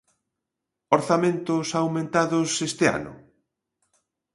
¿Orzamentos 0.97 1.67
aumentados 1.81 2.49
este 2.69 2.85
ano? 2.97 3.13